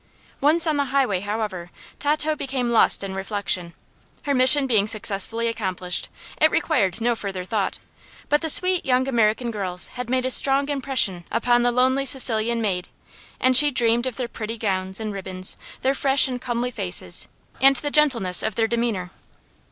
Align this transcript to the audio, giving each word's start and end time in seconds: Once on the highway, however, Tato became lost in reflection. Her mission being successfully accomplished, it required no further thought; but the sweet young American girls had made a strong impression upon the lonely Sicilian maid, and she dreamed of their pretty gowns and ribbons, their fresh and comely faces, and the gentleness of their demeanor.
Once 0.39 0.65
on 0.65 0.77
the 0.77 0.85
highway, 0.85 1.19
however, 1.19 1.69
Tato 1.99 2.35
became 2.35 2.71
lost 2.71 3.03
in 3.03 3.13
reflection. 3.13 3.75
Her 4.23 4.33
mission 4.33 4.65
being 4.65 4.87
successfully 4.87 5.47
accomplished, 5.47 6.09
it 6.37 6.49
required 6.49 7.01
no 7.01 7.15
further 7.15 7.43
thought; 7.43 7.77
but 8.27 8.41
the 8.41 8.49
sweet 8.49 8.83
young 8.83 9.07
American 9.07 9.51
girls 9.51 9.89
had 9.89 10.09
made 10.09 10.25
a 10.25 10.31
strong 10.31 10.69
impression 10.69 11.25
upon 11.29 11.61
the 11.61 11.71
lonely 11.71 12.07
Sicilian 12.07 12.63
maid, 12.63 12.89
and 13.39 13.55
she 13.55 13.69
dreamed 13.69 14.07
of 14.07 14.15
their 14.15 14.27
pretty 14.27 14.57
gowns 14.57 14.99
and 14.99 15.13
ribbons, 15.13 15.55
their 15.83 15.93
fresh 15.93 16.27
and 16.27 16.41
comely 16.41 16.71
faces, 16.71 17.27
and 17.61 17.75
the 17.75 17.91
gentleness 17.91 18.41
of 18.41 18.55
their 18.55 18.65
demeanor. 18.67 19.11